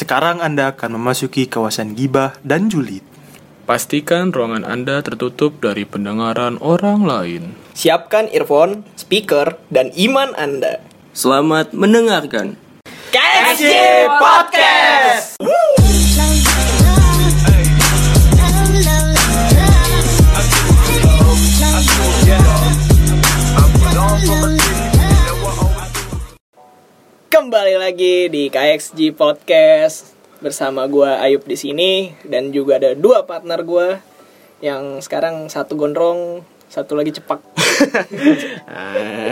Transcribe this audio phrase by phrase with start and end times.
[0.00, 3.04] Sekarang Anda akan memasuki kawasan gibah dan julid.
[3.68, 7.42] Pastikan ruangan Anda tertutup dari pendengaran orang lain.
[7.76, 10.80] Siapkan earphone, speaker, dan iman Anda.
[11.12, 12.56] Selamat mendengarkan.
[13.12, 15.36] KSJ Podcast!
[27.40, 30.12] Kembali lagi di KXG Podcast
[30.44, 33.96] bersama gua Ayub di sini dan juga ada dua partner gua
[34.60, 37.40] yang sekarang satu gondrong, satu lagi cepak.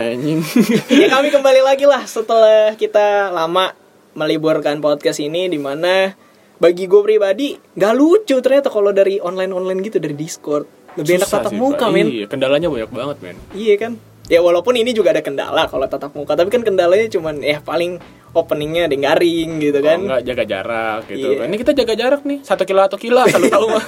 [0.09, 0.41] Anjing.
[0.89, 3.77] ya kami kembali lagi lah setelah kita lama
[4.17, 6.09] meliburkan podcast ini di mana
[6.57, 10.65] bagi gue pribadi nggak lucu ternyata kalau dari online online gitu dari Discord
[10.97, 13.37] lebih enak Susah tatap sih, muka men Iya, kendalanya banyak banget, men.
[13.53, 17.41] iya kan ya walaupun ini juga ada kendala kalau tatap muka tapi kan kendalanya cuman
[17.41, 17.97] ya paling
[18.29, 21.33] openingnya ada yang garing gitu kan Oh, enggak jaga jarak gitu.
[21.33, 21.49] Iya.
[21.49, 23.83] Ini kita jaga jarak nih, satu kilo atau kilo, selalu tahu mah.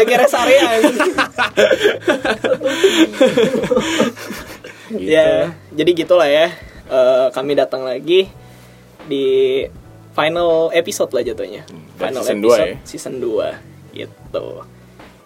[0.00, 0.64] kira area
[4.88, 5.04] Gitu.
[5.04, 6.48] ya jadi gitulah ya
[6.88, 8.32] Eh, kami datang lagi
[9.04, 9.60] di
[10.16, 11.68] final episode lah jatuhnya
[12.00, 12.76] dan final season episode dua ya.
[12.88, 14.46] season 2 gitu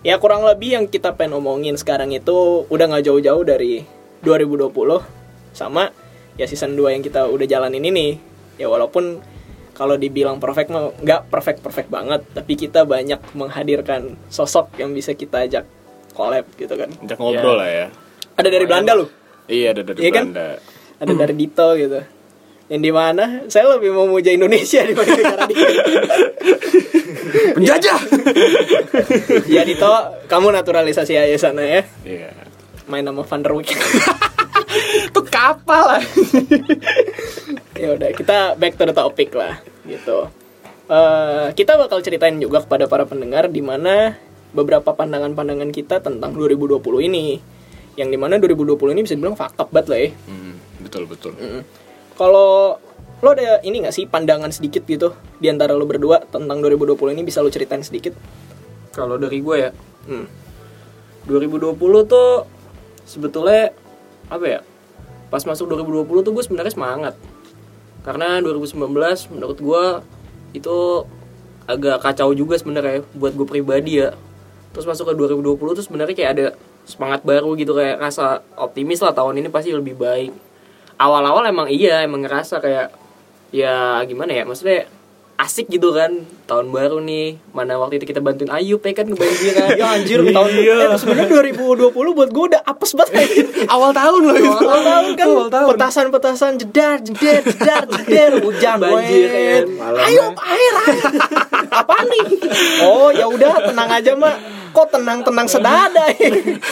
[0.03, 2.34] ya kurang lebih yang kita pengen omongin sekarang itu
[2.67, 3.86] udah nggak jauh-jauh dari
[4.20, 4.70] 2020
[5.53, 5.91] sama
[6.34, 8.19] ya season 2 yang kita udah jalanin ini
[8.56, 9.22] ya walaupun
[9.72, 15.12] kalau dibilang perfect mah nggak perfect perfect banget tapi kita banyak menghadirkan sosok yang bisa
[15.12, 15.64] kita ajak
[16.12, 17.87] collab gitu kan Ajak ngobrol lah ya.
[18.34, 19.09] ada dari Belanda loh
[19.42, 20.27] Iya, ada dari Iya kan?
[20.31, 20.47] Belanda.
[20.98, 21.98] ada dari Dito gitu
[22.73, 25.67] yang di mana saya lebih memuja Indonesia dibanding negara dia
[27.53, 28.01] Penjajah.
[29.47, 29.92] ya Dito
[30.27, 32.33] kamu naturalisasi aja sana ya Iya.
[32.87, 33.70] main nama Van der Wijk
[35.05, 36.03] Itu kapal lah.
[37.75, 40.28] ya udah kita back to the topic lah gitu
[40.83, 44.12] Eh, kita bakal ceritain juga kepada para pendengar di mana
[44.53, 47.41] beberapa pandangan-pandangan kita tentang 2020 ini
[47.94, 51.32] yang di mana 2020 ini bisa dibilang up banget lah ya Hmm, betul betul.
[51.32, 51.62] Mm.
[52.22, 52.78] Kalau
[53.19, 55.10] lo ada ini gak sih pandangan sedikit gitu
[55.43, 58.15] di antara lo berdua tentang 2020 ini bisa lo ceritain sedikit?
[58.94, 59.71] Kalau dari gue ya,
[60.06, 60.27] Hmm.
[61.27, 61.75] 2020
[62.06, 62.47] tuh
[63.06, 63.75] sebetulnya
[64.31, 64.61] apa ya?
[65.31, 67.15] Pas masuk 2020 tuh gue sebenarnya semangat.
[68.06, 69.84] Karena 2019 menurut gue
[70.55, 70.78] itu
[71.66, 74.15] agak kacau juga sebenarnya buat gue pribadi ya.
[74.75, 76.47] Terus masuk ke 2020 tuh sebenarnya kayak ada
[76.87, 80.51] semangat baru gitu kayak rasa optimis lah tahun ini pasti lebih baik.
[81.02, 82.94] Awal-awal emang iya emang ngerasa kayak
[83.50, 83.74] ya
[84.04, 84.86] gimana ya maksudnya
[85.34, 89.68] asik gitu kan tahun baru nih mana waktu itu kita bantuin Ayub ya kan kebanjiran
[89.80, 93.26] Ya anjir tahun eh, sebenarnya 2020 buat gue udah apes banget.
[93.74, 94.54] Awal tahun loh itu.
[94.54, 95.68] Awal tahun kan Awal tahun.
[95.74, 99.62] petasan-petasan jedar jedar jedar jedar hujan Banjir, banjir.
[99.74, 100.06] kan.
[100.06, 101.02] Ayo air air.
[101.74, 102.24] Apa nih?
[102.86, 104.36] Oh ya udah tenang aja mak.
[104.72, 106.05] Kok tenang-tenang sedada?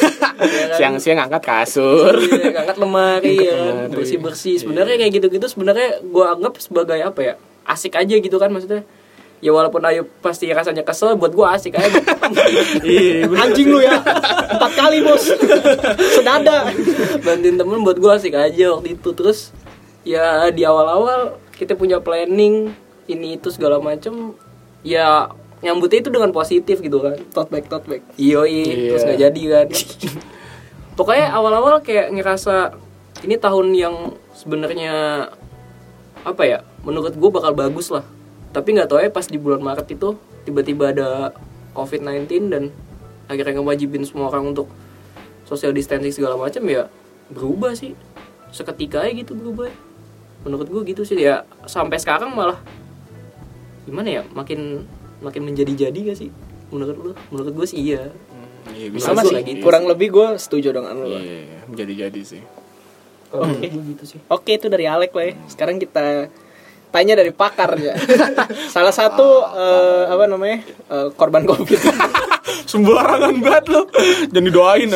[0.80, 2.16] Siang-siang angkat kasur.
[2.16, 3.92] Iya, ngangkat lemari ya lemari.
[3.92, 7.34] bersih bersih sebenarnya kayak gitu gitu sebenarnya gue anggap sebagai apa ya
[7.68, 8.82] asik aja gitu kan maksudnya
[9.40, 12.00] ya walaupun Ayub pasti rasanya kesel buat gue asik aja
[12.84, 14.00] Iya, Anjing lu ya.
[14.56, 15.24] Empat kali bos.
[16.16, 16.68] Sedada.
[17.20, 19.52] bantuin temen buat gue asik aja waktu itu terus
[20.04, 22.72] ya di awal-awal kita punya planning
[23.04, 24.32] ini itu segala macem
[24.80, 25.28] ya
[25.60, 28.02] nyambutnya itu dengan positif gitu kan Tote back, tote back.
[28.16, 28.88] Yoi, Iya.
[28.92, 29.66] terus nggak jadi kan.
[30.98, 32.76] Pokoknya awal-awal kayak ngerasa
[33.20, 33.94] ini tahun yang
[34.32, 35.28] sebenarnya
[36.20, 36.58] apa ya?
[36.84, 38.04] Menurut gue bakal bagus lah.
[38.50, 41.36] Tapi nggak tahu ya pas di bulan Maret itu tiba-tiba ada
[41.72, 42.72] COVID-19 dan
[43.28, 44.66] akhirnya ngewajibin semua orang untuk
[45.44, 46.88] social distancing segala macam ya
[47.28, 47.92] berubah sih.
[48.50, 49.70] Seketika aja gitu berubah.
[50.42, 52.56] Menurut gue gitu sih ya sampai sekarang malah
[53.84, 54.84] gimana ya makin
[55.20, 56.30] makin menjadi-jadi gak sih
[56.70, 58.08] menurut lu menurut gue sih iya
[58.70, 59.56] Iya, Sama Bisa sih.
[59.56, 59.64] gitu.
[59.64, 61.08] Kurang lebih gue setuju dengan lu.
[61.10, 61.18] lah.
[61.18, 62.42] Iya, jadi-jadi sih.
[63.32, 63.66] Kalau Oke.
[63.66, 65.34] gue gitu sih Oke itu dari Alek lah ya.
[65.48, 66.28] Sekarang kita
[66.92, 67.96] tanya dari pakar ya.
[68.74, 71.80] Salah satu eh, apa namanya eh, korban covid.
[72.70, 73.82] Sembarangan banget lo.
[74.28, 74.90] Jangan didoain.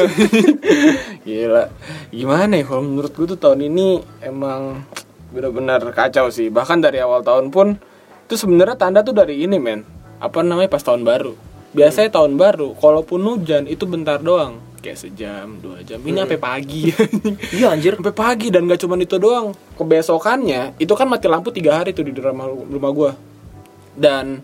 [1.26, 1.64] Gila.
[2.12, 3.88] Gimana ya kalau menurut gue tuh tahun ini
[4.22, 4.84] emang
[5.32, 6.52] benar-benar kacau sih.
[6.52, 7.74] Bahkan dari awal tahun pun
[8.28, 9.82] itu sebenarnya tanda tuh dari ini men.
[10.24, 11.36] Apa namanya pas tahun baru.
[11.76, 14.62] Biasanya tahun baru, kalaupun hujan itu bentar doang.
[14.80, 16.00] Kayak sejam, dua jam.
[16.00, 16.88] Ini sampai pagi.
[17.60, 18.00] Iya anjir.
[18.00, 22.06] sampai pagi dan gak cuman itu doang kebesokannya itu kan mati lampu tiga hari tuh
[22.06, 23.10] di rumah rumah gue
[23.98, 24.42] dan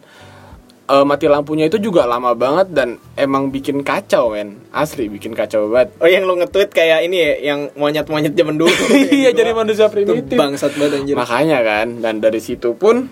[0.90, 5.70] eh, mati lampunya itu juga lama banget dan emang bikin kacau men asli bikin kacau
[5.70, 8.74] banget Oh yang lo nge-tweet kayak ini ya Yang monyet-monyet zaman dulu
[9.14, 13.06] iya jadi manusia primitif bangsat banget anjir makanya kan dan dari situ pun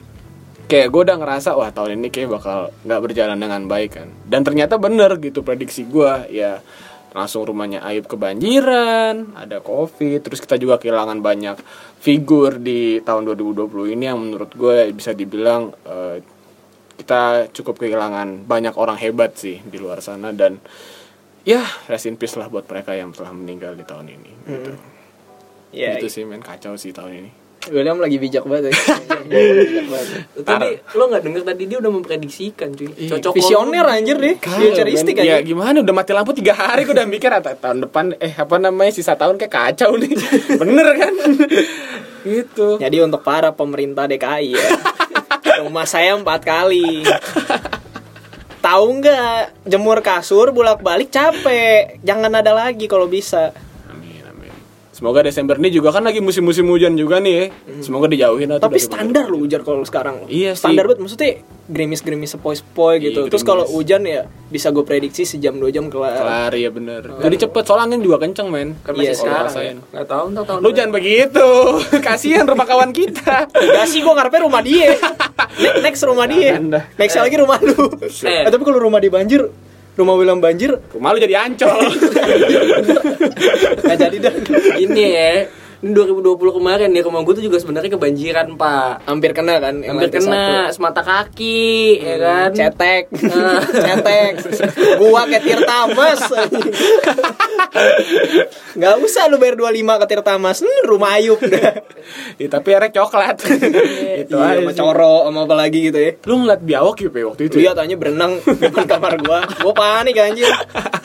[0.69, 4.09] kayak gue udah ngerasa wah tahun ini kayak bakal nggak berjalan dengan baik kan.
[4.29, 6.61] Dan ternyata bener gitu prediksi gue ya
[7.17, 11.57] langsung rumahnya Ayub kebanjiran ada covid terus kita juga kehilangan banyak
[12.05, 16.21] figur di tahun 2020 ini yang menurut gue bisa dibilang eh,
[17.01, 20.61] kita cukup kehilangan banyak orang hebat sih di luar sana dan
[21.49, 24.73] ya rest in peace lah buat mereka yang telah meninggal di tahun ini gitu.
[25.73, 26.45] Ya gitu sih men.
[26.45, 27.31] Kacau sih tahun ini
[27.69, 28.75] William lagi bijak banget ya.
[30.49, 32.89] Tadi lo nggak denger tadi dia udah memprediksikan cuy.
[33.11, 37.05] Cocok Visioner anjir deh Futuristik ya aja gimana udah mati lampu tiga hari gue udah
[37.05, 40.13] mikir "Ah, tahun depan eh apa namanya sisa tahun kayak kacau nih.
[40.63, 41.13] Bener kan?
[42.25, 42.81] Gitu.
[42.81, 44.69] Jadi untuk para pemerintah DKI ya.
[45.67, 47.05] Rumah saya empat kali.
[48.59, 52.01] Tahu nggak jemur kasur bolak-balik capek.
[52.03, 53.53] Jangan ada lagi kalau bisa.
[54.99, 57.45] Semoga Desember ini juga kan lagi musim-musim hujan juga nih ya.
[57.81, 60.27] semoga dijauhin atau Tapi standar loh hujan kalau sekarang.
[60.27, 60.67] Iya sih.
[60.67, 61.31] Standar banget maksudnya
[61.65, 63.21] gerimis-gerimis sepoi-sepoi gitu.
[63.21, 63.63] Iya, Terus gerimis.
[63.63, 66.17] kalau hujan ya bisa gue prediksi sejam dua jam kelar.
[66.17, 69.69] kelar ya bener jadi cepet soalnya angin juga kenceng men Kan Iya, masih sekarang sekarang
[69.69, 69.75] ya.
[69.93, 71.49] Nggak tahu ntar tahun lu jangan begitu
[72.03, 74.97] kasihan rumah kawan kita Gak sih gue ngarepnya rumah dia
[75.63, 76.57] Ne- Next rumah dia.
[76.97, 78.43] Next lagi rumah lu Eh.
[78.43, 79.47] Eh, Tapi kalau rumah dia banjir
[79.99, 81.75] Rumah William banjir rumah lu jadi ancol
[83.89, 84.35] Gak jadi dah
[84.79, 85.33] ini ya.
[85.79, 89.07] Ini 2020 kemarin ya rumah gue tuh juga sebenarnya kebanjiran pak.
[89.07, 90.75] Hampir kena kan Hampir kena satu.
[90.75, 92.51] semata kaki ya kan.
[92.51, 93.05] Cetek
[93.87, 94.33] Cetek
[94.99, 96.19] Gua ke Tirtamas
[98.75, 101.79] Gak usah lu bayar 25 ke Tirtamas hmm, Rumah Ayub dah
[102.41, 103.39] ya, tapi erek coklat
[104.19, 104.79] itu Iya, aja sama sih.
[104.79, 107.71] coro sama apa lagi gitu ya lu ngeliat biawak ya waktu itu ya?
[107.71, 110.51] Lihat aja berenang depan kamar gua Gua panik anjir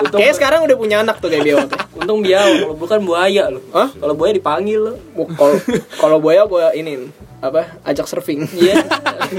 [0.04, 1.80] Kayaknya sekarang udah punya anak tuh kayak biawak tuh.
[2.04, 3.64] Untung biawak kalau bukan buaya loh.
[3.72, 3.90] Hah?
[3.96, 5.00] Kalau buaya dipanggil.
[5.16, 5.56] Wah, Kalau
[5.98, 7.08] kalau buaya gua ini
[7.44, 8.88] apa ajak surfing Iya.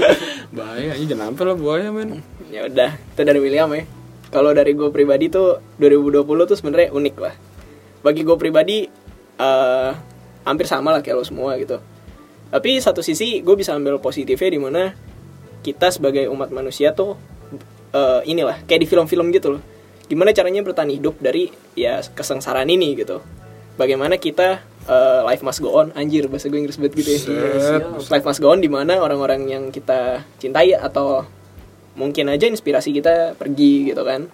[0.57, 2.21] bahaya aja jangan sampai lah buaya men
[2.53, 3.89] ya udah itu dari William ya
[4.29, 7.33] kalau dari gue pribadi tuh 2020 tuh sebenarnya unik lah
[8.05, 8.85] bagi gue pribadi
[9.41, 9.91] eh
[10.45, 11.81] hampir sama lah kayak lo semua gitu
[12.53, 14.93] tapi satu sisi gue bisa ambil positifnya di mana
[15.65, 17.17] kita sebagai umat manusia tuh
[17.89, 19.61] eh, inilah kayak di film-film gitu loh
[20.05, 23.21] gimana caranya bertahan hidup dari ya kesengsaraan ini gitu.
[23.75, 25.91] Bagaimana kita eh, life must go on.
[25.97, 27.19] Anjir bahasa gue Inggris banget gitu ya.
[27.99, 31.25] Life must go on di mana orang-orang yang kita cintai atau
[31.95, 34.29] mungkin aja inspirasi kita pergi gitu kan.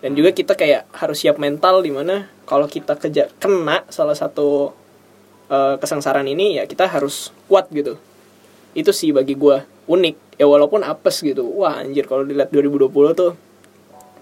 [0.00, 4.72] Dan juga kita kayak harus siap mental di mana kalau kita keja kena salah satu
[5.52, 8.00] eh, kesengsaraan ini ya kita harus kuat gitu.
[8.72, 10.40] Itu sih bagi gua unik.
[10.40, 11.44] Ya walaupun apes gitu.
[11.44, 13.49] Wah anjir kalau dilihat 2020 tuh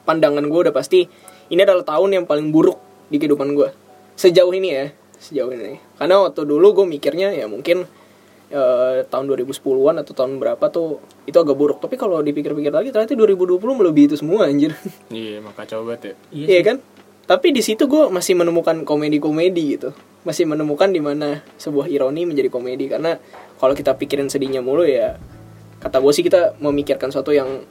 [0.09, 1.05] pandangan gue udah pasti
[1.53, 2.81] ini adalah tahun yang paling buruk
[3.13, 3.69] di kehidupan gue
[4.17, 4.87] sejauh ini ya
[5.19, 5.83] sejauh ini.
[5.99, 7.85] Karena waktu dulu gue mikirnya ya mungkin
[8.49, 11.79] eh, tahun 2010-an atau tahun berapa tuh itu agak buruk.
[11.83, 14.73] Tapi kalau dipikir-pikir lagi ternyata 2020 melebihi itu semua anjir.
[15.11, 16.15] Iya maka coba ya.
[16.33, 16.77] Iya kan?
[17.29, 19.93] Tapi di situ gue masih menemukan komedi-komedi gitu.
[20.25, 22.89] Masih menemukan di mana sebuah ironi menjadi komedi.
[22.89, 23.21] Karena
[23.61, 25.19] kalau kita pikirin sedihnya mulu ya
[25.79, 27.63] kata gue sih kita memikirkan sesuatu yang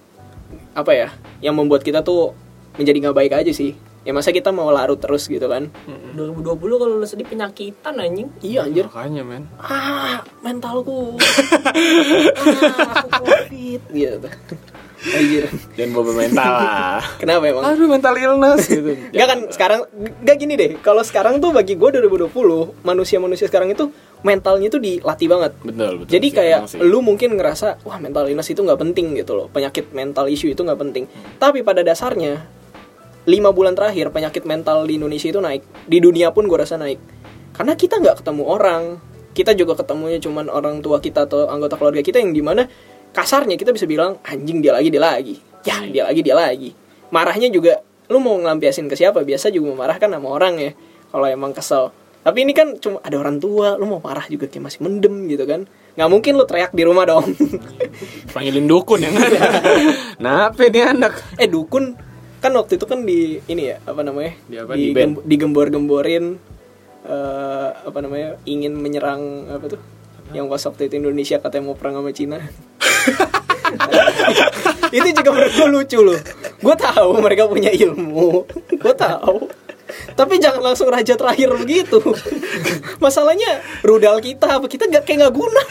[0.77, 1.09] apa ya
[1.41, 2.37] yang membuat kita tuh
[2.77, 3.73] menjadi nggak baik aja sih.
[4.05, 5.67] Ya masa kita mau larut terus gitu kan?
[6.15, 8.31] 2020 kalau lu sedih penyakitan anjing.
[8.39, 8.87] iya anjir.
[8.87, 9.43] Makanya men.
[9.57, 11.17] Ah mentalku.
[12.39, 13.81] Ah aku covid.
[13.91, 14.17] Gitu
[15.13, 15.43] anjir
[15.77, 19.79] jangan bawa mental lah kenapa emang aduh mental illness gitu Gak kan sekarang
[20.21, 20.71] gak gini deh.
[20.79, 22.29] Kalau sekarang tuh bagi gue 2020
[22.85, 23.89] manusia-manusia sekarang itu
[24.21, 25.51] mentalnya tuh dilatih banget.
[25.61, 26.79] betul betul Jadi sih, kayak sih.
[26.81, 29.47] lu mungkin ngerasa wah mental illness itu nggak penting gitu loh.
[29.49, 31.03] Penyakit mental issue itu nggak penting.
[31.37, 32.45] Tapi pada dasarnya
[33.27, 35.61] lima bulan terakhir penyakit mental di Indonesia itu naik.
[35.85, 36.99] Di dunia pun gue rasa naik.
[37.53, 38.83] Karena kita nggak ketemu orang.
[39.33, 42.65] Kita juga ketemunya cuman orang tua kita atau anggota keluarga kita yang di mana
[43.17, 45.35] kasarnya kita bisa bilang anjing dia lagi dia lagi.
[45.65, 46.69] Ya dia lagi dia lagi.
[47.09, 47.81] Marahnya juga
[48.13, 49.25] lu mau ngelampiasin ke siapa?
[49.25, 50.71] Biasa juga memarahkan sama orang ya
[51.09, 51.89] kalau emang kesel.
[52.21, 55.49] Tapi ini kan cuma ada orang tua lu mau marah juga kayak masih mendem gitu
[55.49, 55.65] kan.
[55.97, 57.25] Nggak mungkin lu teriak di rumah dong.
[58.37, 59.65] Panggilin dukun yang ada
[60.13, 61.13] Kenapa nih anak?
[61.41, 61.97] Eh dukun
[62.37, 64.37] kan waktu itu kan di ini ya apa namanya?
[64.45, 65.25] Di apa, di band?
[65.25, 66.25] digembor-gemborin
[67.01, 68.37] eh, apa namanya?
[68.45, 69.81] Ingin menyerang apa tuh
[70.31, 72.37] yang pas waktu itu Indonesia katanya mau perang sama Cina
[74.95, 76.19] itu juga menurut gue lucu loh
[76.57, 79.47] gue tahu mereka punya ilmu gue tahu
[80.19, 81.99] tapi jangan langsung raja terakhir begitu
[82.99, 85.61] masalahnya rudal kita apa kita gak kayak nggak guna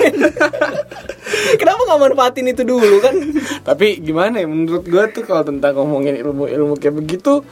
[1.56, 3.14] Kenapa nggak manfaatin itu dulu kan?
[3.62, 7.42] Tapi gimana ya menurut gue tuh kalau tentang ngomongin ilmu-ilmu kayak begitu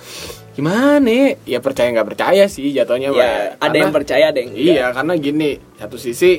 [0.54, 1.28] gimana ya?
[1.46, 3.26] ya percaya nggak percaya sih jatuhnya Ya, Mbak.
[3.26, 4.66] ada Karena- yang percaya, ada yang enggak.
[4.70, 6.32] Iya, karena gini, satu sisi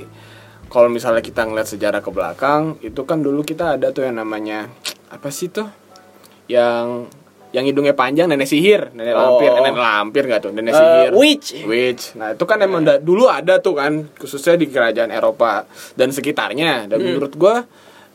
[0.75, 4.67] kalau misalnya kita ngeliat sejarah ke belakang, itu kan dulu kita ada tuh yang namanya
[5.08, 5.72] apa sih tuh?
[6.46, 7.08] Yang
[7.50, 9.39] yang hidungnya panjang nenek sihir, nenek Oh.
[9.39, 11.12] lampir, nenek lampir nggak tuh, nenek Eh, sihir.
[11.15, 11.48] witch.
[11.63, 12.03] Witch.
[12.13, 15.63] Nah, itu kan emang da- dulu ada tuh kan, khususnya di kerajaan Eropa
[15.96, 16.91] dan sekitarnya.
[16.91, 17.08] Dan Hmm.
[17.10, 17.63] menurut gua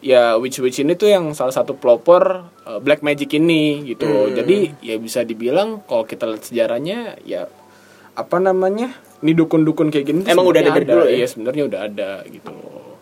[0.00, 4.04] ya witch-witch ini tuh yang salah satu pelopor uh, black magic ini gitu.
[4.04, 4.36] Hmm.
[4.36, 7.48] Jadi ya bisa dibilang kalau kita lihat sejarahnya ya
[8.12, 8.92] apa namanya?
[9.20, 11.16] Ini dukun-dukun kayak gini Emang udah ada dari dulu ya?
[11.20, 12.96] Iya, sebenarnya udah ada gitu loh.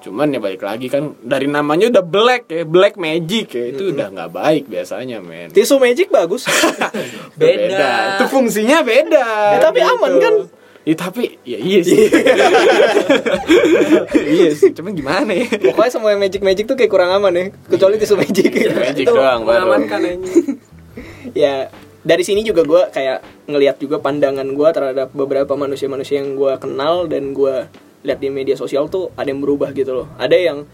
[0.00, 3.64] Cuman ya balik lagi kan dari namanya udah black ya, black magic ya.
[3.76, 5.52] Itu udah nggak baik biasanya, men.
[5.52, 6.48] Tisu magic bagus.
[7.40, 8.16] Beda.
[8.16, 9.26] Itu fungsinya beda.
[9.56, 10.34] Ya, tapi aman kan?
[10.88, 12.08] Ya tapi ya iya sih.
[14.40, 15.44] iya sih, cuman gimana ya?
[15.60, 17.46] Pokoknya semua yang magic magic tuh kayak kurang aman ya.
[17.68, 18.48] Kecuali tisu magic.
[18.72, 19.68] Magic Itu doang baru.
[19.68, 20.16] mengamankan aja.
[21.44, 21.54] ya
[22.00, 27.04] dari sini juga gue kayak ngelihat juga pandangan gue terhadap beberapa manusia-manusia yang gue kenal
[27.04, 27.68] dan gue
[28.00, 30.08] lihat di media sosial tuh ada yang berubah gitu loh.
[30.16, 30.64] Ada yang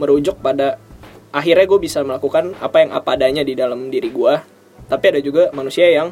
[0.00, 0.80] merujuk pada
[1.30, 4.34] akhirnya gue bisa melakukan apa yang apa adanya di dalam diri gue
[4.90, 6.10] tapi ada juga manusia yang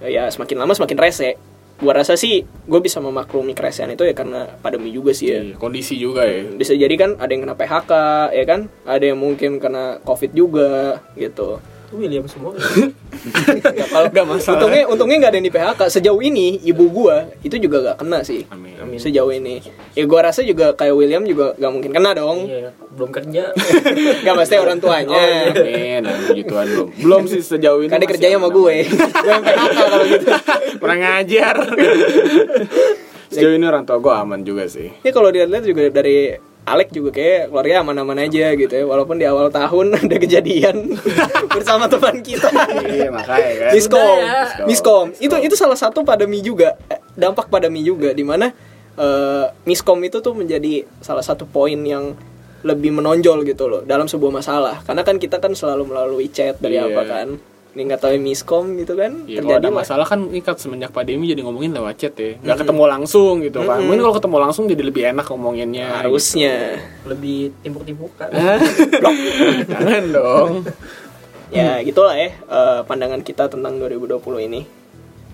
[0.00, 1.30] ya semakin lama semakin rese.
[1.76, 5.44] Gue rasa sih gue bisa memaklumi keresehan itu ya karena pandemi juga sih ya.
[5.44, 6.48] Iya, Kondisi juga ya.
[6.48, 7.92] bisa jadi kan ada yang kena PHK
[8.32, 8.60] ya kan?
[8.88, 11.60] Ada yang mungkin kena covid juga gitu.
[11.60, 12.54] Itu William semua.
[13.74, 14.58] Ya, kalau Nggak masalah.
[14.58, 15.80] Untungnya untungnya nggak ada yang di PHK.
[15.92, 18.42] Sejauh ini ibu gua itu juga nggak kena sih.
[18.50, 18.98] Amin.
[18.98, 19.62] Sejauh ini.
[19.94, 22.38] Ya gua rasa juga kayak William juga nggak mungkin kena dong.
[22.46, 23.44] Iya, belum kerja.
[24.26, 25.12] Gak pasti orang tuanya.
[25.12, 25.20] Oh,
[25.62, 26.00] iya.
[26.00, 26.88] Amin, amin, Tuhan belum.
[26.96, 27.92] Belum sih sejauh ini.
[27.92, 28.76] Kan kerjanya sama gue.
[28.88, 30.28] gue yang PHK kalau gitu.
[30.80, 31.56] Kurang ngajar.
[33.32, 34.88] sejauh ini orang tua gue aman juga sih.
[35.04, 36.32] Ini kalau dilihat juga dari
[36.66, 40.98] Alek juga kayak keluarga aman-aman aja gitu ya Walaupun di awal tahun ada kejadian
[41.54, 42.50] bersama teman kita
[42.90, 43.70] Iya, makanya kan.
[43.70, 44.42] Miskom, ya.
[44.66, 45.06] Miskom.
[45.16, 48.50] Itu itu salah satu pandemi juga, eh, dampak pandemi juga di mana
[48.98, 52.18] eh, Miskom itu tuh menjadi salah satu poin yang
[52.66, 54.82] lebih menonjol gitu loh dalam sebuah masalah.
[54.82, 56.90] Karena kan kita kan selalu melalui chat dari Iya.
[56.90, 57.28] apa kan.
[57.76, 59.76] Ini nggak tahu Miskom gitu kan Iya, kalau terjadi ada lah.
[59.84, 62.40] masalah kan ikat semenjak pandemi jadi ngomongin lewat chat ya.
[62.40, 63.84] Nggak ketemu langsung gitu kan.
[63.84, 66.00] Mungkin kalau ketemu langsung jadi lebih enak ngomonginnya.
[66.00, 66.80] Harusnya.
[67.04, 68.32] Lebih timpuk-timpukan.
[69.76, 70.50] Jangan dong.
[71.52, 74.64] Ya gitulah ya eh, pandangan kita tentang 2020 ini.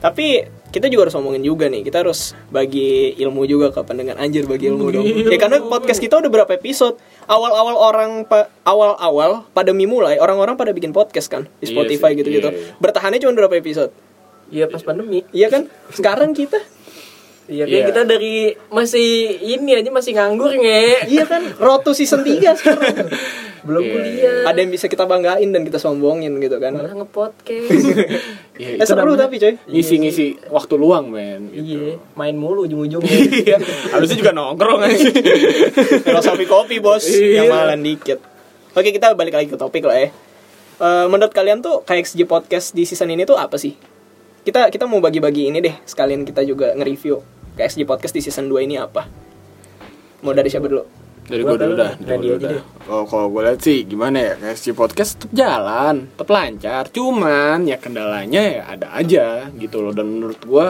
[0.02, 0.26] Tapi
[0.68, 4.66] kita juga harus ngomongin juga nih, kita harus bagi ilmu juga ke pendengar anjir bagi
[4.66, 5.04] ilmu dong.
[5.04, 6.98] Ya karena podcast kita udah berapa episode.
[7.22, 12.50] Awal-awal orang pa- awal-awal pandemi mulai, orang-orang pada bikin podcast kan di Iya Spotify gitu-gitu.
[12.50, 12.74] iya, iya.
[12.76, 13.94] Bertahannya cuma berapa episode?
[14.50, 15.22] Iya pas pandemi.
[15.30, 15.62] Iya kan?
[15.88, 16.58] Sekarang kita
[17.42, 17.88] Iya, kayak Iya.
[17.90, 18.34] kita dari
[18.70, 19.08] masih
[19.40, 21.10] ini aja masih nganggur nge.
[21.10, 22.96] iya kan road to season 3 sekarang.
[23.62, 23.92] Belum Iya.
[23.92, 24.38] kuliah.
[24.46, 26.74] Ada yang bisa kita banggain dan kita sombongin gitu kan.
[26.74, 27.70] Malah ngepodcast.
[28.52, 29.56] Ya, Eh seru tapi coy.
[29.64, 31.72] ngisi-ngisi waktu luang men gitu.
[31.82, 33.08] iya, main mulu ujung-ujungnya.
[33.42, 33.56] Iya.
[33.88, 35.08] Harusnya juga nongkrong aja.
[35.98, 37.42] Filosofi kopi bos Iya.
[37.42, 38.18] Yang malan dikit
[38.72, 40.08] Oke kita balik lagi ke topik lah ya
[40.74, 43.72] Eh, Menurut kalian tuh KXG Podcast di season ini tuh apa sih?
[44.40, 47.18] Kita kita mau bagi-bagi ini deh Sekalian kita juga nge-review
[47.54, 49.08] KXG Podcast di season 2 ini apa
[50.20, 51.01] Mau dari siapa dulu?
[51.22, 51.92] Dari Gua gue dulu dulu dah.
[52.02, 52.64] Dari gua aja dah.
[52.90, 56.82] Oh, kalau gue lihat sih gimana ya, KSC Podcast tetap jalan, tetap lancar.
[56.90, 59.94] Cuman ya kendalanya ya ada aja gitu loh.
[59.94, 60.66] Dan menurut gue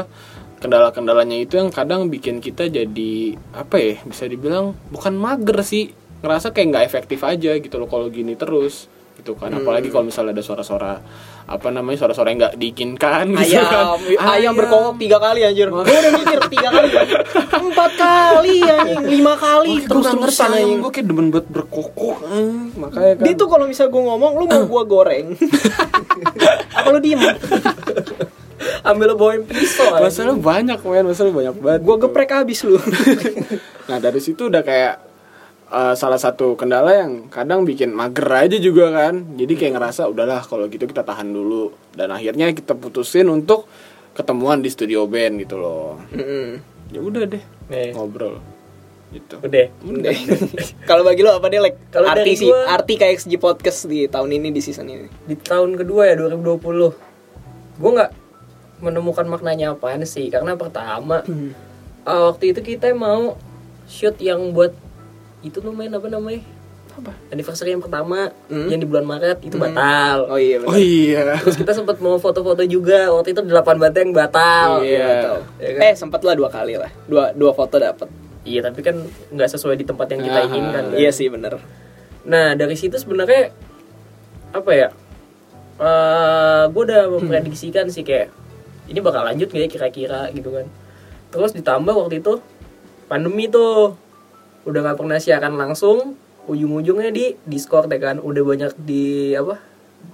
[0.60, 5.90] kendala-kendalanya itu yang kadang bikin kita jadi apa ya, bisa dibilang bukan mager sih,
[6.20, 9.56] ngerasa kayak nggak efektif aja gitu loh kalau gini terus gitu kan.
[9.56, 11.00] Apalagi kalau misalnya ada suara-suara
[11.42, 13.98] apa namanya suara-suara yang nggak diinginkan gitu kan.
[13.98, 15.68] Ayam, ayam berkokok tiga kali anjir.
[15.68, 16.88] Gue udah mikir tiga kali.
[17.52, 19.02] Empat kali anjing.
[19.10, 20.78] Lima kali Terus-terusan anjing.
[20.80, 23.24] gue kayak demen buat berkokok eh, makanya kan.
[23.24, 25.26] Dia tuh kalau misal gue ngomong Lu mau gue goreng.
[26.78, 27.20] Apa lu diem?
[28.82, 31.04] Ambil lo bawain pisau masalah banyak men.
[31.04, 32.02] Masalah banyak banget Gue gitu.
[32.06, 32.78] geprek habis lu.
[33.82, 35.11] Nah dari situ udah kayak
[35.72, 40.44] eh, salah satu kendala yang kadang bikin mager aja juga kan jadi kayak ngerasa udahlah
[40.44, 43.64] kalau gitu kita tahan dulu dan akhirnya kita putusin untuk
[44.12, 45.96] ketemuan di studio band gitu loh
[46.88, 48.36] ya udah deh Nih, ngobrol
[49.12, 49.68] gitu udah.
[49.84, 50.12] Udah.
[50.88, 51.76] Kalau bagi lo apa deh, like?
[51.92, 55.04] Kalau arti dari sih, gua- arti KXG podcast di tahun ini di season ini.
[55.28, 56.56] Di tahun kedua ya 2020.
[57.76, 58.10] Gue nggak
[58.80, 61.20] menemukan maknanya apaan sih karena pertama
[62.02, 63.36] eh, waktu itu kita mau
[63.84, 64.72] shoot yang buat
[65.42, 66.42] itu namanya apa namanya?
[66.92, 67.08] Apa?
[67.28, 68.68] Anniversary yang pertama Hmm.
[68.68, 70.28] yang di bulan Maret itu batal.
[70.28, 74.12] Oh iya oh iya Terus kita sempat mau foto-foto juga waktu itu delapan bata yang
[74.12, 74.68] batal.
[74.80, 75.38] Iya, tahu.
[75.56, 75.80] Ya kan?
[75.82, 78.08] Eh sempat lah dua kali lah, dua dua foto dapat.
[78.42, 78.98] iya tapi kan
[79.30, 80.98] nggak sesuai di tempat yang kita Ah, inginkan kan.
[80.98, 81.62] Iya sih bener.
[82.22, 83.54] Nah dari situ sebenarnya
[84.52, 84.88] apa ya?
[85.78, 88.28] Eh gue udah memprediksikan sih kayak
[88.84, 90.66] ini bakal lanjut nggak ya kira-kira gitu kan.
[91.30, 92.42] Terus ditambah waktu itu
[93.06, 93.96] pandemi tuh
[94.64, 96.14] udah nggak pernah siaran langsung,
[96.46, 99.58] ujung-ujungnya di Discord ya kan, udah banyak di apa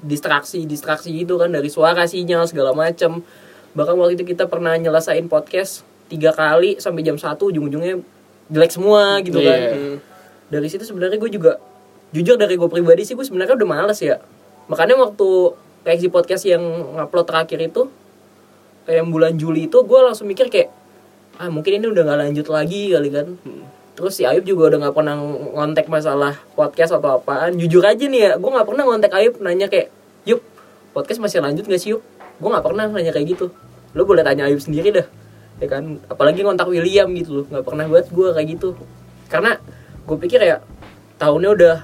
[0.01, 3.25] distraksi distraksi gitu kan dari suara sinyal segala macam.
[3.73, 8.01] Bahkan waktu itu kita pernah nyelesain podcast tiga kali sampai jam satu ujung-ujungnya
[8.49, 9.73] jelek semua gitu kan Iya.
[9.77, 9.97] Hmm.
[10.49, 11.61] dari situ sebenarnya gue juga
[12.17, 14.17] jujur dari gue pribadi sih gue sebenarnya udah males ya
[14.73, 15.53] makanya waktu
[15.85, 16.65] kayak si podcast yang
[16.97, 17.93] ngupload terakhir itu
[18.89, 20.73] kayak bulan Juli itu gue langsung mikir kayak
[21.37, 23.37] ah mungkin ini udah nggak lanjut lagi kali kan
[23.99, 25.19] terus si Ayub juga udah nggak pernah
[25.59, 27.59] ngontek masalah podcast atau apaan.
[27.59, 29.91] Jujur aja nih ya gue nggak pernah ngontek Ayub nanya kayak
[30.23, 30.39] Yup
[30.95, 32.07] podcast masih lanjut gak sih Yup?
[32.39, 33.51] Gue nggak pernah nanya kayak gitu.
[33.99, 35.07] Lo boleh tanya Ayub sendiri dah
[35.59, 35.99] ya kan?
[36.07, 38.79] Apalagi ngontak William gitu loh nggak pernah buat gue kayak gitu.
[39.27, 39.59] Karena
[40.07, 40.63] gue pikir ya
[41.19, 41.77] tahunnya udah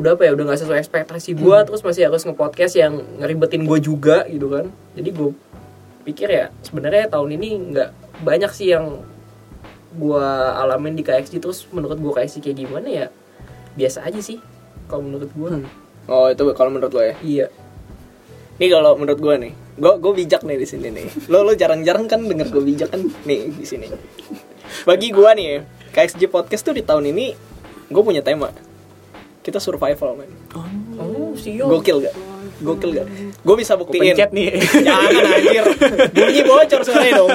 [0.00, 3.78] udah apa ya udah nggak sesuai ekspektasi gue terus masih harus nge-podcast yang ngeribetin gue
[3.84, 4.72] juga gitu kan.
[4.96, 5.30] Jadi gue
[6.08, 7.90] pikir ya sebenarnya tahun ini nggak
[8.24, 9.04] banyak sih yang
[9.90, 13.06] gue alamin di KXG terus menurut gue KXG kayak gimana ya
[13.74, 14.38] biasa aja sih
[14.86, 15.50] kalau menurut gue
[16.10, 17.14] Oh itu kalau menurut lo ya.
[17.22, 17.46] iya
[18.60, 21.08] Nih kalau menurut gue nih, gue gue bijak nih di sini nih.
[21.32, 23.88] Lo lo jarang-jarang kan denger gue bijak kan nih di sini.
[24.84, 25.64] Bagi gue nih,
[25.96, 27.32] KXG podcast tuh di tahun ini
[27.88, 28.52] gue punya tema.
[29.40, 30.28] Kita survival man.
[31.00, 32.14] oh siyo Gokil gak?
[32.60, 33.06] Gokil gak?
[33.40, 34.12] Gue bisa buktiin.
[34.12, 34.60] Pencet nih.
[34.60, 35.64] Jangan anjir.
[36.12, 37.32] Bunyi bocor suaranya dong.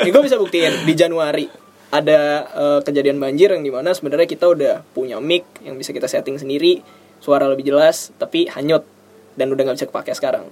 [0.00, 2.20] Nih gue bisa buktiin di Januari ada
[2.52, 6.36] eh, kejadian banjir yang di mana sebenarnya kita udah punya mic yang bisa kita setting
[6.36, 6.84] sendiri,
[7.18, 8.84] suara lebih jelas, tapi hanyut
[9.38, 10.48] dan udah nggak bisa kepake sekarang.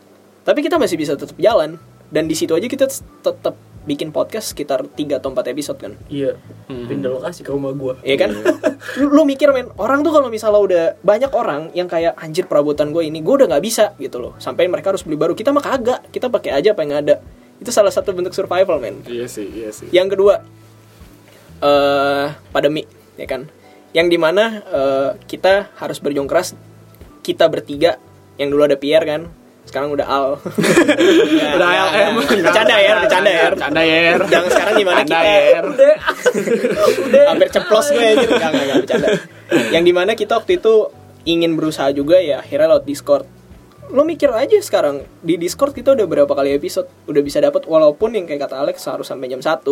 [0.47, 1.77] Tapi kita masih bisa tetap jalan
[2.09, 2.87] dan di situ aja kita
[3.21, 5.95] tetap bikin podcast sekitar 3 atau 4 episode kan.
[6.11, 6.35] iya
[6.67, 8.31] pindah lokasi ke rumah gue Iya kan?
[8.99, 12.91] lu, lu mikir men, orang tuh kalau misalnya udah banyak orang yang kayak anjir perabotan
[12.91, 14.35] gue ini, gue udah nggak bisa gitu loh.
[14.43, 15.39] Sampai mereka harus beli baru.
[15.39, 17.23] Kita mah kagak, kita pakai aja apa yang ada.
[17.63, 19.07] Itu salah satu bentuk survival men.
[19.07, 19.87] Iya sih, iya sih.
[19.95, 20.43] Yang kedua,
[21.63, 22.85] eh pandemi,
[23.17, 23.49] ya kan?
[23.95, 26.53] Yang di mana eh, kita harus berjuang keras.
[27.25, 27.99] Kita bertiga,
[28.39, 29.23] yang dulu ada Pierre kan,
[29.67, 30.29] sekarang udah Al.
[31.59, 32.23] Udah ALM.
[32.23, 33.45] Bercanda ya, bercanda ya.
[33.51, 33.99] Bercanda ya.
[34.31, 35.61] Jangan sekarang gimana kita ya.
[35.67, 35.95] udah
[37.11, 39.09] udah hampir ceplos gue aja Enggak, enggak, enggak, bercanda
[39.75, 40.75] Yang di mana kita waktu itu
[41.27, 43.27] ingin berusaha juga ya Akhirnya lewat Discord
[43.91, 48.15] Lo mikir aja sekarang Di Discord kita udah berapa kali episode Udah bisa dapat Walaupun
[48.15, 49.67] yang kayak kata Alex harus sampai jam 1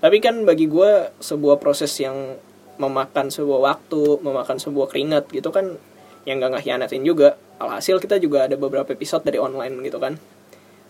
[0.00, 2.36] Tapi kan bagi gue Sebuah proses yang
[2.80, 5.76] Memakan sebuah waktu Memakan sebuah keringat gitu kan
[6.24, 7.36] Yang gak ngehianatin juga.
[7.60, 10.16] Alhasil kita juga ada beberapa episode dari online gitu kan.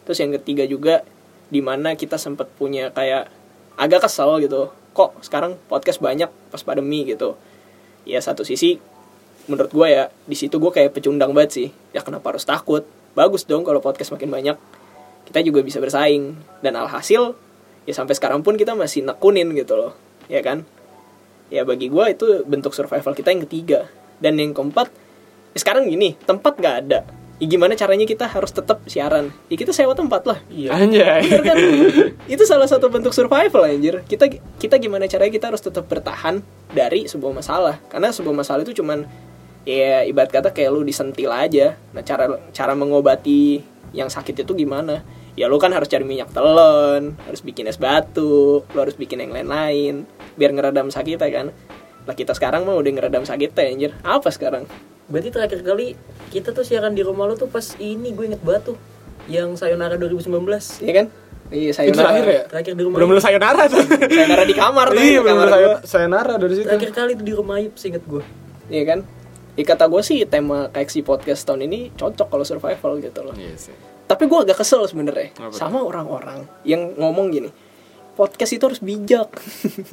[0.07, 1.03] Terus yang ketiga juga
[1.51, 3.27] di mana kita sempat punya kayak
[3.75, 4.71] agak kesel gitu.
[4.95, 7.35] Kok sekarang podcast banyak pas pandemi gitu?
[8.07, 8.79] Ya satu sisi
[9.51, 11.69] menurut gue ya di situ gue kayak pecundang banget sih.
[11.91, 12.87] Ya kenapa harus takut?
[13.19, 14.57] Bagus dong kalau podcast makin banyak.
[15.27, 16.39] Kita juga bisa bersaing.
[16.63, 17.35] Dan alhasil
[17.89, 19.93] ya sampai sekarang pun kita masih nekunin gitu loh
[20.31, 20.63] ya kan?
[21.51, 23.91] Ya bagi gue itu bentuk survival kita yang ketiga.
[24.23, 24.95] Dan yang keempat
[25.51, 27.03] ya sekarang gini tempat nggak ada.
[27.41, 29.35] Ya gimana caranya kita harus tetap siaran?
[29.51, 30.39] Ya kita sewa tempat lah.
[30.53, 30.77] Iya.
[30.77, 31.25] Anjay.
[31.27, 31.57] Bener kan?
[32.31, 34.05] itu salah satu bentuk survival anjir.
[34.07, 37.83] Kita kita gimana caranya kita harus tetap bertahan dari sebuah masalah?
[37.91, 39.09] Karena sebuah masalah itu cuman
[39.65, 41.75] ya ibarat kata kayak lu disentil aja.
[41.97, 47.15] Nah cara cara mengobati yang sakit itu gimana ya lu kan harus cari minyak telon
[47.21, 51.47] harus bikin es batu lu harus bikin yang lain-lain biar ngeredam sakitnya kan
[52.03, 54.65] lah kita sekarang mah udah ngeredam sakitnya anjir apa sekarang
[55.07, 55.95] berarti terakhir kali
[56.29, 58.75] kita tuh siaran di rumah lu tuh pas ini gue inget batu
[59.27, 60.27] yang Sayonara 2019
[60.81, 61.07] iya kan
[61.49, 62.43] iya saya Itu terakhir ya?
[62.47, 63.83] terakhir di rumah Belum belum sayonara tuh.
[63.85, 65.49] sayonara di kamar tuh Iya, di belum kamar
[65.85, 66.67] sayonara dari situ.
[66.67, 68.23] terakhir kali tuh di rumah Ayub seinget gue
[68.67, 68.99] Iya kan?
[69.55, 73.35] Ya kata gue sih tema KXC podcast tahun ini cocok kalau survival gitu loh.
[73.35, 73.75] Iya sih.
[74.11, 77.55] Tapi gue agak kesel sebenarnya sama orang-orang yang ngomong gini.
[78.19, 79.31] Podcast itu harus bijak.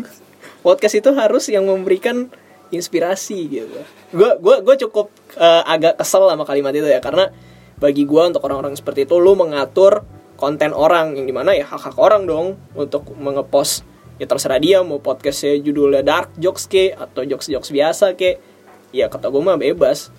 [0.65, 2.25] podcast itu harus yang memberikan
[2.73, 3.77] inspirasi gitu.
[4.09, 7.29] Gue gua gua cukup eh, agak kesel sama kalimat itu ya karena
[7.77, 10.01] bagi gue untuk orang-orang seperti itu lu mengatur
[10.33, 13.85] konten orang yang di mana ya hak hak orang dong untuk mengepost
[14.17, 18.41] ya terserah dia mau podcastnya judulnya dark jokes ke atau jokes jokes biasa ke
[18.89, 20.09] ya kata gue mah bebas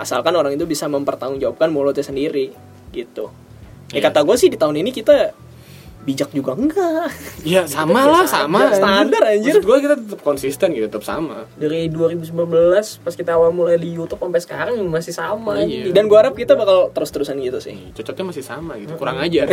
[0.00, 2.56] asalkan orang itu bisa mempertanggungjawabkan mulutnya sendiri
[2.92, 3.32] gitu
[3.92, 4.08] ya Iya.
[4.08, 5.36] kata gue sih di tahun ini kita
[6.02, 7.06] bijak juga enggak
[7.40, 8.70] Ya sama lah, sama.
[8.70, 9.54] Standar, anjir.
[9.54, 11.46] Maksud gue kita tetap konsisten gitu, tetap sama.
[11.54, 12.34] dari 2019
[12.98, 15.62] pas kita awal mulai di YouTube sampai sekarang masih sama Iya.
[15.84, 15.92] anjing.
[15.92, 19.46] dan gua harap kita bakal terus-terusan gitu sih Cocoknya masih sama gitu, kurang ajar.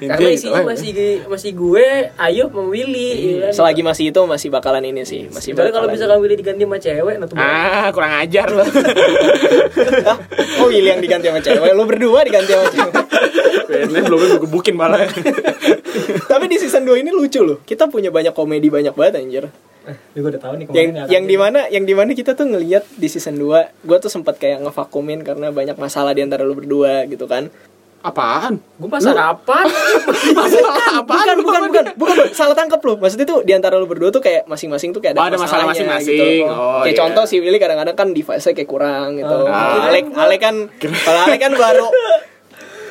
[0.00, 0.68] karena Intinya isinya gitu.
[0.68, 0.90] masih
[1.26, 3.52] masih gue Ayo sama Willy ya kan?
[3.54, 6.78] selagi masih itu masih bakalan ini sih masih Kecuali kalau bakalan- misalkan Willy diganti sama
[6.78, 8.66] cewek nah tuh Ah, kurang ajar loh.
[10.56, 12.94] Oh Willy yang diganti sama cewek lu berdua diganti sama cewek
[13.66, 15.06] Belum gue gebukin malah.
[16.24, 19.46] tapi di season 2 ini lucu loh kita punya banyak komedi banyak banget anjir
[19.84, 22.88] Ya, gue udah tahu nih yang yang di mana yang di mana kita tuh ngelihat
[22.90, 27.04] di season 2 gue tuh sempat kayak ngevakumin karena banyak masalah di antara lu berdua
[27.04, 27.52] gitu kan
[28.00, 28.60] Apaan?
[28.76, 29.64] Gue pasar apa?
[30.30, 31.36] Masalah apaan?
[31.40, 32.26] bukan bukan bukan bukan bukan.
[32.32, 35.24] salah tangkap lu maksudnya tuh di antara lu berdua tuh kayak masing-masing tuh kayak Oh,
[35.24, 36.12] ada, ada masalah masing-masing.
[36.12, 36.44] gitu.
[36.46, 37.00] Oh, kayak iya.
[37.00, 39.88] contoh si Willy kadang-kadang kan device-nya kayak kurang gitu Oh.
[39.88, 40.54] Alek Alek kan
[41.00, 41.88] kalau Alek kan baru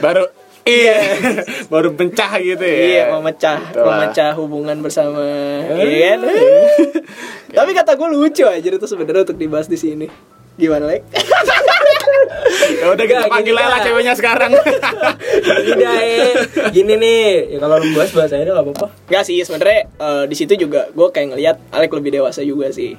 [0.03, 0.27] Baru
[0.63, 1.19] Iya,
[1.71, 2.79] baru pencah gitu ya.
[2.79, 3.99] Iya, memecah, Itulah.
[3.99, 5.19] memecah hubungan bersama,
[5.75, 6.31] iya kan?
[7.59, 10.07] Tapi kata gue lucu aja itu sebenarnya untuk dibahas di sini.
[10.55, 11.03] Gimana, Lek?
[12.79, 14.51] Ya udah kita Gak, panggil gini, lah ceweknya sekarang.
[14.55, 16.25] Tidak ya.
[16.71, 18.87] Gini nih, ya kalau lu bahas bahasa ini gak apa-apa.
[19.11, 22.95] Gak sih, sebenarnya eh, di situ juga gue kayak ngelihat Alek lebih dewasa juga sih.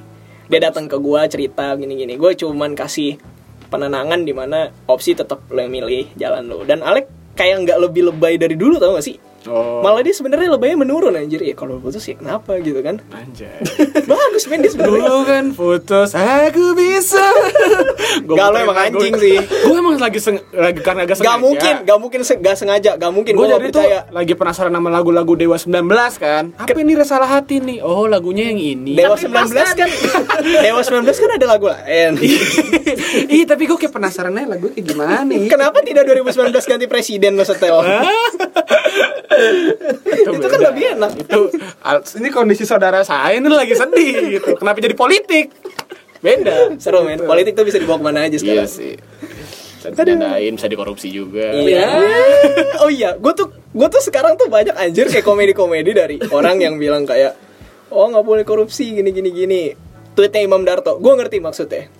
[0.53, 2.13] Dia datang ke gue cerita gini-gini.
[2.13, 3.17] Gue cuman kasih
[3.67, 6.63] penenangan di mana opsi tetap lo yang milih jalan lo.
[6.63, 9.17] Dan Alek kayak nggak lebih lebay dari dulu tau gak sih?
[9.45, 9.81] Oh.
[9.81, 12.97] Malah dia sebenarnya lebaynya menurun anjir ya kalau putus ya kenapa gitu kan?
[13.09, 13.61] Anjay.
[14.09, 15.05] Bagus men dia sebenarnya.
[15.05, 17.21] Dulu kan putus aku bisa.
[18.25, 19.37] Gak lo emang anjing sih.
[19.65, 21.29] Gue emang lagi seng, lagi karena agak sengaja.
[21.29, 23.99] Gak mungkin, gak mungkin, se- gak sengaja, gak mungkin Gue jadi tuh percaya.
[24.09, 25.85] lagi penasaran sama lagu-lagu Dewa 19
[26.17, 26.43] kan.
[26.55, 27.79] Apa ini salah hati nih?
[27.81, 28.97] Oh lagunya yang ini.
[28.97, 29.29] Dewa 19
[29.75, 29.89] kan,
[30.41, 32.11] Dewa 19 kan ada lagu lain.
[33.27, 35.45] Ih tapi gue kayak penasaran aja lagu kayak gimana nih.
[35.47, 37.77] Kenapa tidak 2019 ganti presiden lo setel?
[40.05, 41.11] Itu, Itu kan lebih enak.
[41.19, 41.39] Itu
[42.17, 44.55] ini kondisi saudara saya ini lagi sedih gitu.
[44.57, 45.51] Kenapa jadi politik?
[46.19, 46.73] Beda.
[46.81, 48.69] Seru men, politik tuh bisa dibawa ke mana aja Iya sekarang.
[48.69, 48.93] sih.
[49.85, 51.53] Bisa didandain, bisa dikorupsi juga.
[51.53, 51.85] Iya.
[52.83, 56.75] Oh iya, gue tuh gue tuh sekarang tuh banyak anjir kayak komedi-komedi dari orang yang
[56.75, 57.33] bilang kayak
[57.89, 59.61] oh nggak boleh korupsi gini gini gini.
[60.15, 61.91] Tweetnya Imam Darto, gue ngerti maksudnya.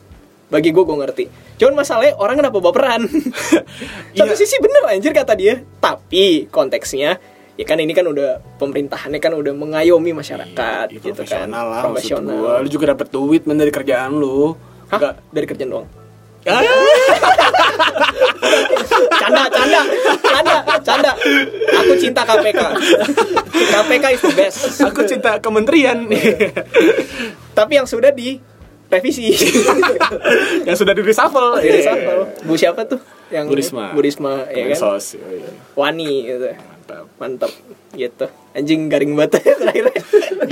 [0.46, 1.26] Bagi gue gue ngerti.
[1.56, 3.02] Cuman masalahnya orang kenapa baperan?
[4.18, 4.38] Satu Iya.
[4.38, 7.18] sisi bener anjir kata dia, tapi konteksnya
[7.56, 12.36] ya kan ini kan udah pemerintahannya kan udah mengayomi masyarakat Iya, gitu kan lah profesional
[12.36, 12.54] gua.
[12.60, 14.54] Lu juga dapet duit men dari kerjaan lu.
[14.86, 15.00] Hah?
[15.00, 15.14] Enggak.
[15.30, 15.88] dari kerjaan doang
[16.46, 16.62] Ah,
[19.18, 19.82] canda canda
[20.22, 21.12] canda canda
[21.74, 22.62] aku cinta KPK
[23.50, 26.06] KPK is the best aku cinta kementerian
[27.52, 28.38] tapi yang sudah di
[28.88, 29.34] revisi
[30.68, 31.58] yang sudah di reshuffle.
[31.60, 33.90] di reshuffle bu siapa tuh yang Bu Risma.
[33.92, 35.50] Bu Risma ya kan Kemensos, oh iya.
[35.74, 36.46] Wani gitu
[36.86, 37.06] Mantap.
[37.18, 37.52] mantap
[37.92, 39.90] gitu anjing garing banget terakhir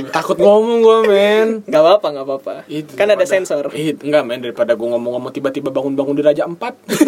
[0.10, 1.62] Takut ngomong gua men.
[1.64, 4.98] nggak apa apa nggak apa apa Itu kan ada sensor Ih, enggak men daripada gua
[4.98, 6.58] ngomong-ngomong tiba-tiba bangun-bangun di Raja 4.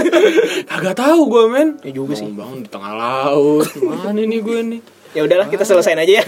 [0.69, 1.81] Kagak tahu gua men.
[1.81, 2.29] Ya juga sih.
[2.29, 3.65] Bangun di tengah laut.
[3.81, 4.81] Mana nih gue nih?
[5.15, 6.23] Ya udahlah kita selesain aja ya.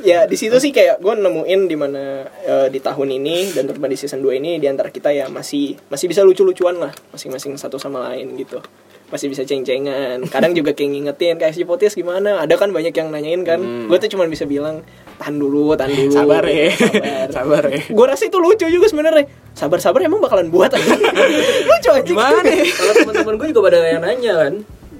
[0.00, 3.92] Ya di situ sih kayak gue nemuin di mana eh, di tahun ini dan terutama
[3.92, 7.76] di season 2 ini di antara kita ya masih masih bisa lucu-lucuan lah masing-masing satu
[7.76, 8.62] sama lain gitu.
[9.06, 10.26] Masih bisa ceng-cengan.
[10.26, 12.42] Kadang juga kayak ngingetin kayak si Potis gimana?
[12.42, 13.86] Ada kan banyak yang nanyain kan?
[13.86, 14.82] Gue tuh cuma bisa bilang
[15.22, 16.10] tahan dulu tahan dulu.
[16.10, 16.74] Sabar ya.
[16.74, 17.30] sabar.
[17.36, 17.82] Sabar ya.
[17.86, 19.30] gue rasa itu lucu juga sebenarnya.
[19.56, 20.84] Sabar sabar emang bakalan buat aja
[21.70, 22.44] lucu aja Gimana?
[22.44, 22.66] Ya?
[22.78, 24.54] Kalau teman-teman gue juga pada yang nanya kan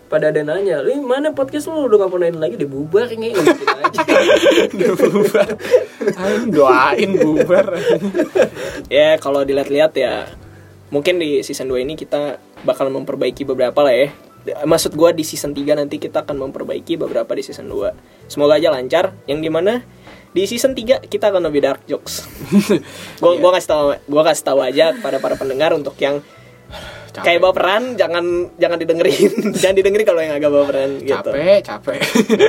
[0.07, 1.91] pada ada nanya, lu mana podcast lu?
[1.91, 2.55] Udah gak mau nanya lagi.
[2.55, 4.01] Deh bubar kayaknya gitu aja.
[4.75, 5.49] Udah bubar.
[6.15, 7.67] Ayo doain bubar.
[8.87, 10.31] ya kalau dilihat-lihat ya
[10.95, 14.09] mungkin di season 2 ini kita bakal memperbaiki beberapa lah ya.
[14.63, 18.71] Maksud gua di season 3 nanti kita akan memperbaiki beberapa di season 2 semoga aja
[18.71, 19.11] lancar.
[19.27, 19.83] Yang di mana
[20.31, 22.31] di season 3 kita akan lebih dark jokes.
[23.23, 26.23] Gua gua kasih tahu gua kasih tahu aja pada para pendengar untuk yang
[27.23, 28.25] kayak baperan jangan
[28.57, 29.33] jangan didengerin.
[29.63, 31.13] Jangan didengerin kalau yang agak baperan gitu.
[31.13, 32.01] Capek, capek.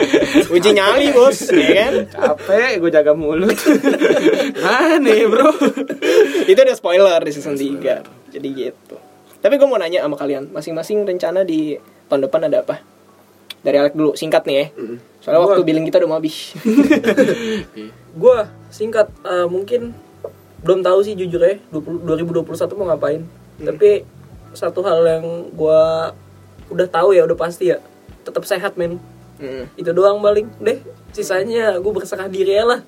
[0.55, 1.93] uji nyali bos ya kan?
[2.09, 3.53] Capek gue jaga mulut.
[4.63, 5.51] Aneh, Bro.
[6.43, 8.95] itu ada spoiler di season 3 jadi gitu.
[9.37, 11.77] Tapi gue mau nanya sama kalian masing-masing rencana di
[12.07, 12.75] tahun depan ada apa?
[13.61, 14.65] Dari Alek dulu singkat nih ya.
[15.19, 16.55] Soalnya Gua- waktu billing kita udah mau habis.
[18.13, 18.37] Gue
[18.69, 19.93] singkat eh, mungkin
[20.57, 23.21] belum tahu sih jujur ya 20 2021 mau ngapain.
[23.57, 24.16] Tapi
[24.57, 25.81] satu hal yang gue
[26.67, 27.77] udah tahu ya udah pasti ya
[28.25, 28.97] tetap sehat men.
[29.37, 29.69] Hmm.
[29.77, 30.81] Itu doang paling deh.
[31.13, 32.81] Sisanya gue berserah diri ya lah.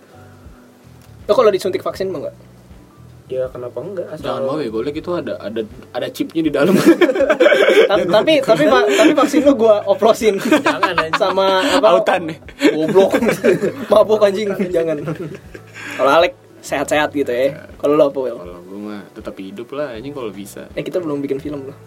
[1.24, 2.50] lo kalau disuntik vaksin mau nggak
[3.30, 5.62] ya kenapa enggak asal Jangan mau ya golek itu ada ada
[5.94, 6.74] ada chipnya di dalam.
[6.74, 12.38] Ta- tapi tapi tapi vaksin lu gua oplosin jangan sama apa Autan nih.
[12.74, 13.22] goblok
[13.94, 14.98] mabuk anjing jangan
[15.94, 16.34] kalau Alek
[16.66, 18.38] sehat-sehat gitu ya kalau lo apa Wel?
[18.70, 20.70] Gue mah tetap hidup lah anjing kalau bisa.
[20.72, 21.78] eh kita belum bikin film loh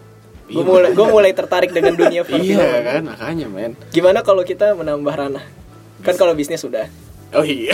[0.43, 0.59] gue Iya.
[0.61, 3.71] mulai gue mulai tertarik dengan dunia perfilman Iya kan makanya men.
[3.89, 5.45] gimana kalau kita menambah ranah
[6.01, 6.91] kan kalau bisnis sudah
[7.31, 7.71] Oh iya.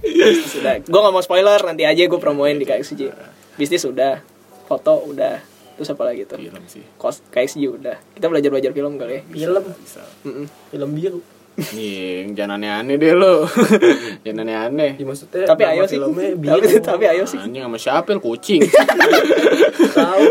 [0.00, 3.10] Bisnis sudah gue nggak mau spoiler nanti aja gue promoin di KXJ
[3.52, 4.22] bisnis sudah
[4.64, 5.42] foto udah
[5.74, 6.86] terus apa lagi tuh Film sih.
[6.94, 10.02] kos KXJ udah kita belajar belajar film kali ya film Bisa.
[10.22, 10.46] Mm-mm.
[10.70, 11.18] film biru
[11.52, 13.44] Nih, jangan aneh-aneh deh lo.
[14.24, 14.96] jangan aneh-aneh.
[14.96, 18.20] ya, maksudnya tapi ayo sih tapi, tapi ayo sih Anjing sama siapa El?
[18.24, 18.64] kucing.
[19.92, 20.22] tahu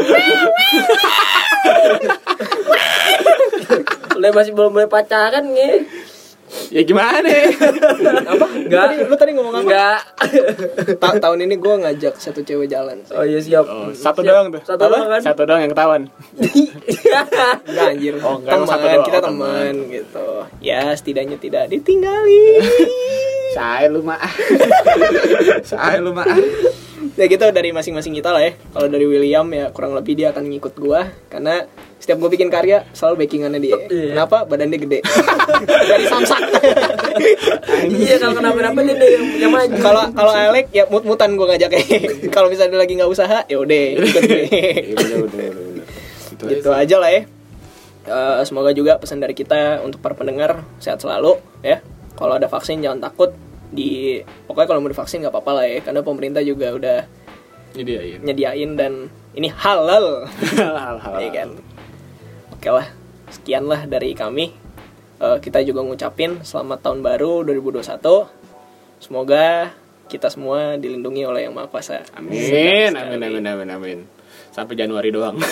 [4.17, 5.85] Udah masih belum boleh pacaran nih
[6.75, 7.27] ya gimana?
[8.33, 9.61] apa enggak Tadi- lu tadi ngomong apa?
[9.61, 9.99] enggak
[11.01, 13.13] Ta- tahun ini gue ngajak satu cewek jalan sih.
[13.13, 14.27] oh iya siap Oh, satu Siap.
[14.27, 14.61] doang tuh.
[14.61, 14.91] satu Apa?
[14.91, 16.01] doang kan Satu doang yang ketahuan.
[16.35, 18.13] Enggak anjir.
[18.19, 19.03] Oh, enggak, teman, satu doang.
[19.03, 20.27] kita Oh, teman gitu.
[20.59, 22.43] Ya, setidaknya tidak ditinggali.
[23.51, 24.19] Saya lu mah.
[25.61, 26.27] Saya lu mah.
[27.19, 28.51] Ya gitu dari masing-masing kita lah ya.
[28.71, 31.67] Kalau dari William ya kurang lebih dia akan ngikut gua karena
[32.01, 33.77] setiap gue bikin karya selalu backingannya dia.
[33.77, 34.17] Iya.
[34.17, 34.37] Kenapa?
[34.49, 34.99] Badan dia gede.
[35.93, 36.41] dari samsak.
[37.93, 41.85] iya kalau kenapa-napa dia yang, yang maju Kalau kalau Alek ya mut-mutan gue ngajaknya.
[42.35, 44.43] kalau misalnya dia lagi nggak usaha, ya udah ikut gue.
[44.49, 45.65] Iya udah udah udah.
[45.77, 45.85] udah.
[46.33, 47.21] Itu gitu aja lah ya
[48.01, 51.85] Eh, semoga juga pesan dari kita untuk para pendengar sehat selalu ya
[52.17, 53.29] kalau ada vaksin jangan takut
[53.71, 56.99] di pokoknya kalau mau divaksin nggak apa-apa lah ya karena pemerintah juga udah
[57.75, 58.19] ya.
[58.19, 60.27] nyediain dan ini halal
[60.59, 61.13] Hal-hal.
[61.23, 61.49] ya kan
[62.51, 62.87] oke lah
[63.31, 64.61] sekian lah dari kami
[65.21, 68.01] Eh, kita juga ngucapin selamat tahun baru 2021
[68.97, 69.69] semoga
[70.09, 73.99] kita semua dilindungi oleh yang maha kuasa Amin, amin, amin, amin, amin.
[74.51, 75.39] Sampai Januari doang.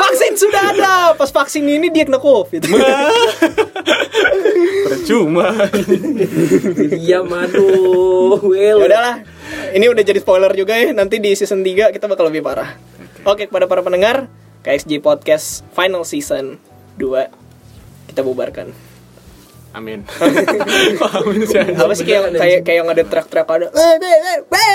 [0.00, 2.64] vaksin sudah ada pas vaksin ini dia kena covid
[4.90, 5.54] Percuma.
[6.90, 7.70] iya madu
[8.54, 9.16] Ya well udahlah.
[9.70, 10.90] Ini udah jadi spoiler juga ya.
[10.90, 12.74] Nanti di season 3 kita bakal lebih parah.
[13.26, 14.26] Oke, kepada para pendengar,
[14.66, 16.58] KXG Podcast Final Season
[16.98, 18.89] 2 kita bubarkan.
[19.70, 20.02] Amin.
[21.22, 21.62] amin sih.
[21.62, 24.68] Apa sih kayak kayak kayak yang ada track-track ada "Eh, be, be, be."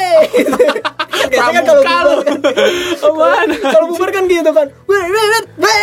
[1.25, 2.39] Biasanya kan kalau bubar kan
[3.03, 3.47] Apaan?
[3.75, 4.67] kalau bubar kan gitu kan.
[4.71, 5.77] "Be, be, be, be."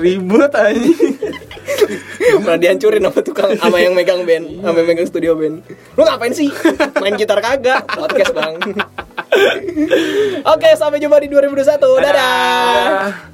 [0.00, 0.80] Ribut aja.
[2.40, 5.60] Malah dihancurin sama tukang sama yang megang band, sama yang megang studio band.
[5.96, 6.48] Lu ngapain sih?
[7.04, 7.84] Main gitar kagak?
[7.84, 8.56] Podcast, Bang.
[10.56, 11.76] Oke, sampai jumpa di 2021.
[12.00, 13.28] Dadah.